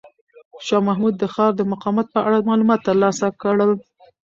[0.65, 3.71] شاه محمود د ښار د مقاومت په اړه معلومات ترلاسه کړل.